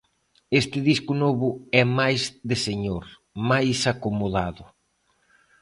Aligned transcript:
Este 0.61 0.77
disco 0.89 1.13
novo 1.23 1.49
é 1.81 1.83
máis 1.99 2.21
de 2.49 2.55
señor, 2.67 3.03
máis 3.49 3.77
acomodado. 3.93 4.63